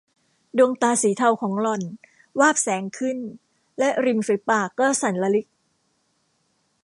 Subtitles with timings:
[0.57, 1.81] ดวงตาสีเทาของหล่อน
[2.39, 3.17] วาบแสงขึ้น
[3.79, 5.47] และริมปีฝากก็สั่นระริก